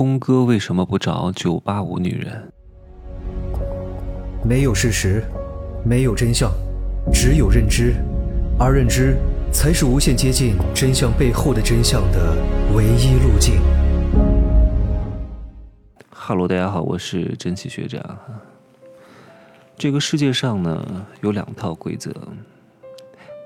[0.00, 2.50] 聪哥为什么不找九八五女人？
[4.42, 5.22] 没有事实，
[5.84, 6.50] 没有真相，
[7.12, 7.92] 只有认知，
[8.58, 9.18] 而认知
[9.52, 12.34] 才是无限接近真相背后的真相的
[12.74, 13.60] 唯一路径。
[16.08, 18.18] 哈喽，大家好，我是真奇学长。
[19.76, 22.10] 这个世界上呢，有两套规则，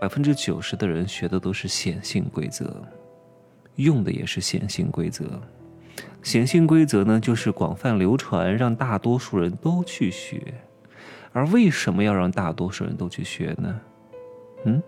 [0.01, 2.81] 百分之九十的人学的都是显性规则，
[3.75, 5.25] 用的也是显性规则。
[6.25, 10.43] 显性规则呢，就是广泛流传，让大多数人都去学。
[11.33, 13.81] 而为什么要让大多数人都去学呢？
[14.65, 14.83] 嗯，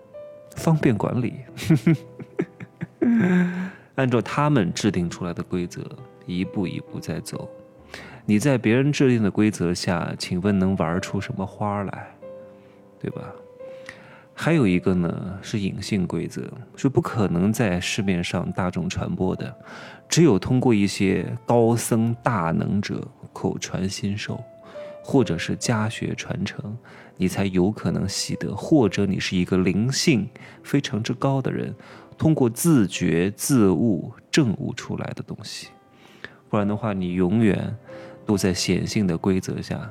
[0.57, 1.35] 方便管理。
[3.97, 5.83] 按照他们制定出来的规则，
[6.25, 7.49] 一步一步在走。
[8.25, 12.09] 你在别人制定的规则下，请问能玩出什么花来？
[12.99, 13.23] 对吧？
[14.39, 16.43] 还有一个呢，是隐性规则，
[16.77, 19.53] 是不可能在市面上大众传播的，
[20.11, 24.39] 只有通过一些高僧大能者口传心授，
[25.03, 26.77] 或者是家学传承，
[27.17, 30.29] 你才有可能习得；或者你是一个灵性
[30.63, 31.75] 非常之高的人，
[32.19, 35.69] 通过自觉自悟证悟出来的东西，
[36.51, 37.75] 不然的话，你永远
[38.27, 39.91] 都在显性的规则下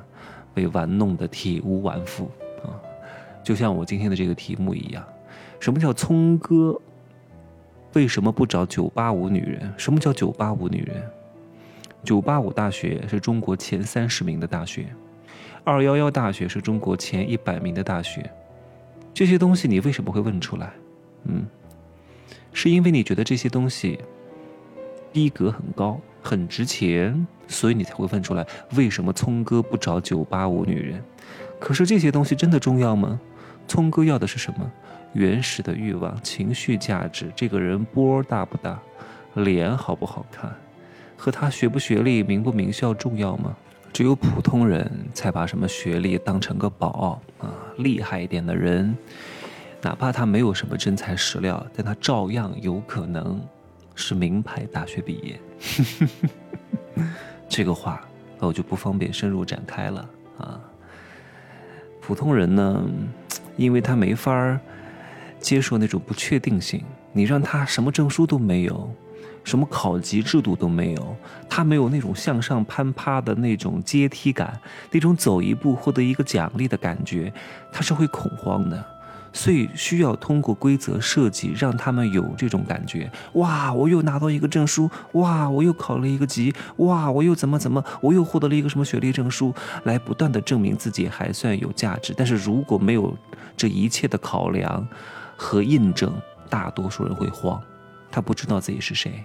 [0.54, 2.30] 被玩弄的体无完肤。
[3.46, 5.06] 就像我今天的这个题目一样，
[5.60, 6.76] 什么叫聪哥？
[7.92, 9.72] 为什么不找九八五女人？
[9.76, 11.00] 什么叫九八五女人？
[12.02, 14.88] 九八五大学是中国前三十名的大学，
[15.62, 18.28] 二幺幺大学是中国前一百名的大学。
[19.14, 20.72] 这些东西你为什么会问出来？
[21.26, 21.46] 嗯，
[22.52, 24.00] 是因为你觉得这些东西
[25.12, 28.44] 逼格很高、很值钱，所以你才会问出来。
[28.74, 31.00] 为什么聪哥不找九八五女人？
[31.60, 33.20] 可是这些东西真的重要吗？
[33.66, 34.70] 聪哥要的是什么？
[35.12, 38.78] 原始的欲望、情绪价值，这个人波大不大，
[39.34, 40.54] 脸好不好看，
[41.16, 43.56] 和他学不学历、名不名校重要吗？
[43.92, 47.48] 只有普通人才把什么学历当成个宝啊！
[47.78, 48.94] 厉害一点的人，
[49.80, 53.40] 哪怕他没有什么真材实料，但他照样有可能
[53.94, 55.40] 是名牌大学毕业。
[57.48, 58.02] 这个话
[58.38, 60.60] 我就不方便深入展开了啊。
[62.02, 62.84] 普通人呢？
[63.56, 64.60] 因为他没法
[65.40, 68.90] 接受那种不确定性，你让他什么证书都没有，
[69.44, 71.16] 什么考级制度都没有，
[71.48, 74.58] 他没有那种向上攀爬的那种阶梯感，
[74.90, 77.32] 那种走一步获得一个奖励的感觉，
[77.72, 78.95] 他是会恐慌的。
[79.36, 83.08] 所以需要通过规则设计，让他们有这种感觉。
[83.34, 89.54] 哇，我又拿到一个证书，哇，我又考了一个级，哇，我又怎么怎么，我又获得了一个什么学历证书，
[89.84, 92.14] 来不断的证明自己还算有价值。
[92.16, 93.14] 但是如果没有
[93.58, 94.88] 这一切的考量
[95.36, 96.10] 和印证，
[96.48, 97.60] 大多数人会慌，
[98.10, 99.22] 他不知道自己是谁，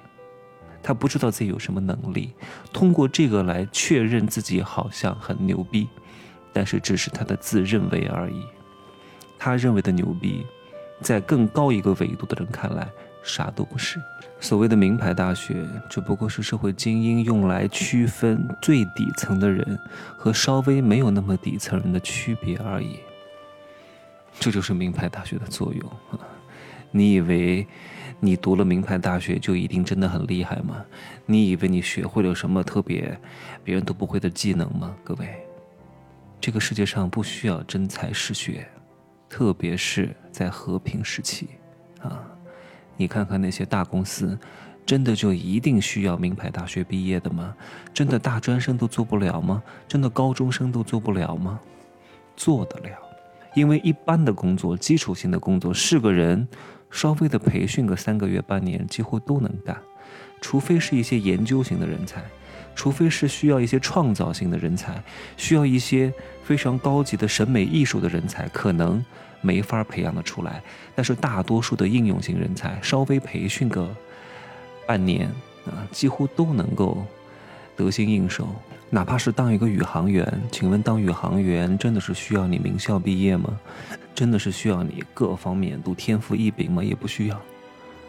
[0.83, 2.33] 他不知道自己有什么能力，
[2.73, 5.88] 通过这个来确认自己好像很牛逼，
[6.51, 8.43] 但是只是他的自认为而已。
[9.44, 10.46] 他认为的牛逼，
[11.02, 12.88] 在更高一个维度的人看来，
[13.24, 14.00] 啥都不是。
[14.40, 19.79] 所谓的名牌大学，只不过是社会精英用来区分最底层的人
[20.16, 23.00] 和稍微没有那么底层人的区别而已。
[24.40, 25.91] 这就是名牌大学的作用。
[26.91, 27.66] 你以为
[28.19, 30.85] 你读了名牌大学就一定真的很厉害吗？
[31.25, 33.19] 你以为你学会了什么特别
[33.63, 34.96] 别人都不会的技能吗？
[35.03, 35.28] 各位，
[36.40, 38.68] 这个世界上不需要真才实学。
[39.31, 41.47] 特别是在和平时期，
[42.02, 42.22] 啊，
[42.97, 44.38] 你看看那些大公司，
[44.86, 47.56] 真的就一定需要名牌大学毕业的吗？
[47.94, 49.64] 真的大专生都做不了吗？
[49.88, 51.58] 真的高中生都做不了吗？
[52.36, 52.97] 做得了，
[53.56, 56.46] 因为一般的工作，基础性的工作，是个人
[56.90, 59.81] 稍微的培训个三个月半年，几乎都能干，
[60.41, 62.22] 除非是一些研究型的人才。
[62.76, 65.02] 除非是需要一些创造性的人才，
[65.38, 66.12] 需要一些
[66.44, 69.04] 非常高级的审美艺术的人才，可能
[69.42, 70.62] 没法培养的出来。
[70.96, 73.90] 但是大多数的应用型人才，稍微培训个
[74.88, 75.28] 半年
[75.66, 77.06] 啊，几乎都能够
[77.76, 78.47] 得心应手。
[78.90, 83.58] 哪怕是当一个宇航员，请问当宇航员真的是需要你名校毕业吗？
[84.14, 86.84] 真的是需要你各方面都天赋异禀吗？
[86.84, 87.41] 也不需要。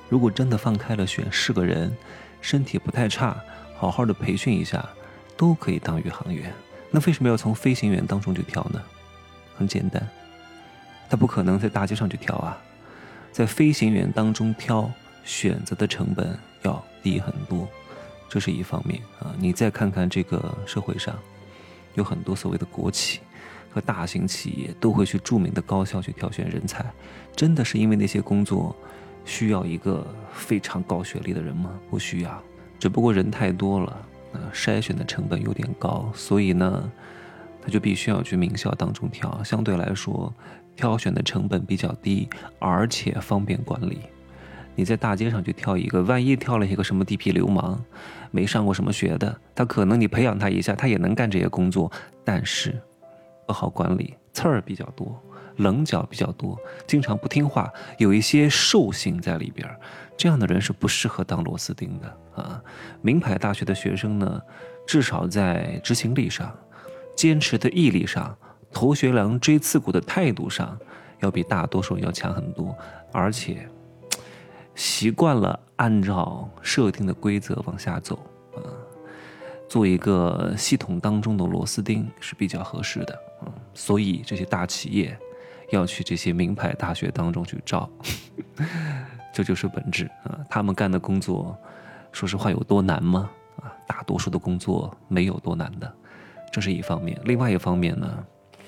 [0.09, 1.97] 如果真的放开了选，是个人
[2.41, 3.37] 身体不太差。
[3.83, 4.89] 好好的培训一下，
[5.37, 6.53] 都可以当宇航员。
[6.89, 8.81] 那为什么要从飞行员当中去挑呢？
[9.57, 10.09] 很简单，
[11.11, 12.57] 他不可能在大街上去挑啊。
[13.33, 14.89] 在飞行员当中挑，
[15.25, 17.69] 选择的成本要低很多，
[18.29, 19.35] 这是一方面啊。
[19.37, 21.19] 你再看看这个社会上，
[21.95, 23.19] 有很多所谓的国企
[23.69, 26.89] 和大型企业都会去著名的高校去挑选人才，
[27.35, 28.77] 真的是因为那些工作
[29.25, 31.73] 需要一个非常高学历的人吗？
[31.91, 32.41] 不需要。
[32.83, 33.93] 只不过人太多了
[34.33, 36.91] 啊，筛选的成本有点高，所以呢，
[37.63, 40.35] 他就必须要去名校当中挑，相对来说，
[40.75, 44.01] 挑选的成本比较低，而且方便管理。
[44.75, 47.81] 你在大街上去挑一个，万一挑了一个什么地痞流氓，
[48.33, 51.89] 没上过什么学的，他可能你培养他一下，他也能干这些工作，
[52.25, 52.77] 但是
[53.47, 55.23] 不好管理，刺儿比较多，
[55.57, 59.69] 棱角比较多，经常不听话，有一些兽性在里边，
[60.17, 62.63] 这样的人是不适合当螺丝钉的啊。
[63.01, 64.41] 名牌大学的学生呢，
[64.87, 66.55] 至少在执行力上、
[67.17, 68.37] 坚持的毅力上、
[68.73, 70.79] 头悬梁锥刺股的态度上，
[71.21, 72.77] 要比大多数要强很多，
[73.13, 73.69] 而且。
[74.75, 78.19] 习惯了按照设定的规则往下走，
[78.55, 78.65] 啊，
[79.69, 85.15] 做一个系统当中的螺丝钉是比较合适的，嗯，所以这些大企业
[85.73, 87.89] 要去这些名牌大学当中去招，
[89.33, 90.39] 这就是本质啊。
[90.49, 91.57] 他们干的工作，
[92.13, 93.31] 说实话有多难吗？
[93.63, 95.93] 啊，大多数的工作没有多难的，
[96.53, 97.19] 这是一方面。
[97.25, 98.25] 另外一方面呢？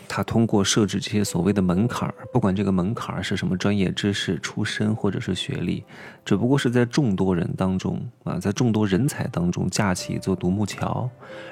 [0.09, 5.85] 他通过设置这些所谓的门槛儿，不管这个门槛儿是什么专业知识出身或者是学历，
[6.25, 11.09] 只不过是在众多人当中啊，在众多人才当中架起一座独木桥，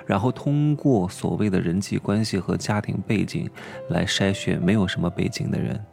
[0.06, 3.48] 然后通过所谓的人际关系和家庭背景
[3.88, 5.84] 来筛选没有什么背景的人，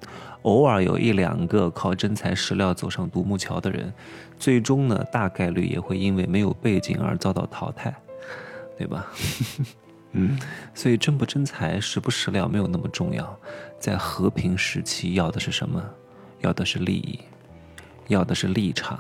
[0.44, 3.92] 偶尔有一两个靠真材实料走上独木桥的人，
[4.38, 7.94] 最终呢大概率也会因为没有背景而遭到淘汰，
[8.78, 9.08] 对吧？
[10.14, 10.40] 嗯，
[10.74, 13.40] 所以真不真才、实不实料没有那么重要，
[13.80, 15.84] 在和平时期要的是什么？
[16.42, 17.20] 要的是利益，
[18.08, 19.00] 要的是立场，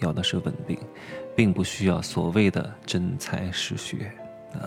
[0.00, 0.78] 要的是稳定，
[1.36, 4.10] 并不需要所谓的真才实学
[4.54, 4.64] 啊。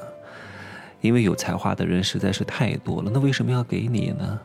[1.01, 4.39] 因为有才华的人实在是太多了，那为什么要给你呢？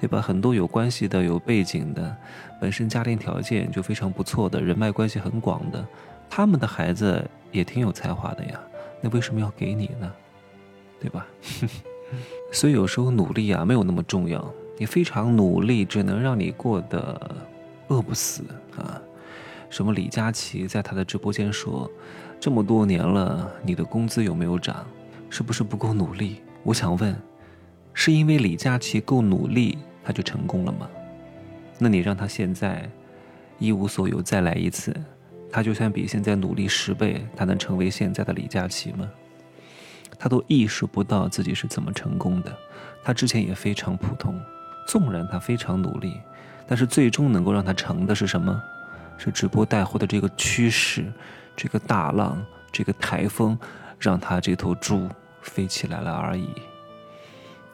[0.00, 0.20] 对吧？
[0.20, 2.16] 很多有关系的、有背景的，
[2.60, 5.86] 本身家庭条件就非常不错的，人脉关系很广的，
[6.28, 8.60] 他们的孩子也挺有才华的呀，
[9.00, 10.12] 那为什么要给你呢？
[11.02, 11.26] 对吧？
[12.52, 17.20] 所以有时候努力啊没有那么重要，你非常努力只能让你过得
[17.88, 18.44] 饿不死
[18.76, 19.02] 啊。
[19.68, 21.90] 什么李佳琦在他的直播间说，
[22.38, 24.86] 这么多年了，你的工资有没有涨？
[25.28, 26.42] 是不是不够努力？
[26.62, 27.16] 我想问，
[27.94, 30.88] 是因为李佳琦够努力他就成功了吗？
[31.78, 32.88] 那你让他现在
[33.58, 34.94] 一无所有再来一次，
[35.50, 39.10] 他就算比现在努力十倍，他能成为现在的李佳琦吗？
[40.22, 42.56] 他都意识不到自己是怎么成功的，
[43.02, 44.40] 他之前也非常普通，
[44.86, 46.20] 纵然他非常努力，
[46.64, 48.62] 但是最终能够让他成的是什么？
[49.18, 51.12] 是直播带货的这个趋势，
[51.56, 52.40] 这个大浪，
[52.70, 53.58] 这个台风，
[53.98, 55.08] 让他这头猪
[55.40, 56.50] 飞起来了而已。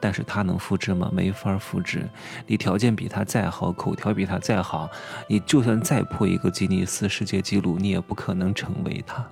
[0.00, 1.10] 但是他能复制吗？
[1.12, 2.08] 没法复制。
[2.46, 4.88] 你条件比他再好，口条比他再好，
[5.28, 9.22] 你就算再破一个吉尼斯世界纪录，你也不可能成为他，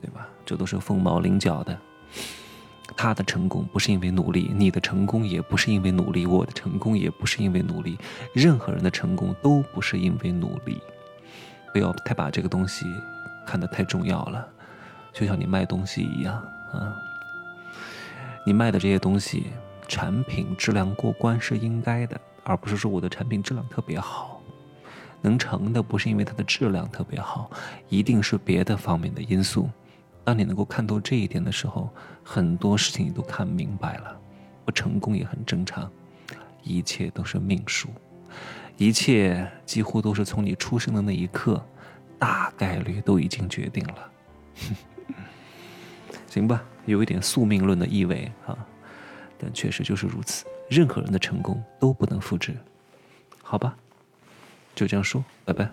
[0.00, 0.26] 对吧？
[0.46, 1.78] 这都是凤毛麟角的。
[2.96, 7.98] 他的成功不是因为努力，你的成功也不是因为努力，我的成功也不是因为努力，
[8.32, 10.80] 任何人的成功都不是因为努力。
[11.72, 12.86] 不要太把这个东西
[13.46, 14.48] 看得太重要了，
[15.12, 16.34] 就像你卖东西一样
[16.72, 16.96] 啊，
[18.46, 19.48] 你卖的这些东西，
[19.86, 24.40] 产品质量过关是应该的，而不是说我的产品质量特别好，
[25.20, 27.50] 能成的不是因为它的质量特别好，
[27.90, 29.68] 一定是别的方面的因素。
[30.26, 31.88] 当你能够看透这一点的时候，
[32.24, 34.20] 很多事情你都看明白了，
[34.64, 35.88] 不成功也很正常，
[36.64, 37.90] 一切都是命数，
[38.76, 41.64] 一切几乎都是从你出生的那一刻，
[42.18, 44.10] 大概率都已经决定了。
[46.28, 48.58] 行吧，有一点宿命论的意味啊，
[49.38, 52.52] 但确实就是如此，任何人的成功都不能复制，
[53.44, 53.76] 好吧，
[54.74, 55.70] 就这样说，拜拜。